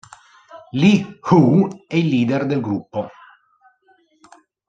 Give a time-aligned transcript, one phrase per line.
[0.71, 3.07] Lee Hoo è il leader del gruppo.